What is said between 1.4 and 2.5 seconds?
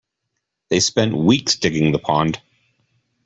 digging the pond.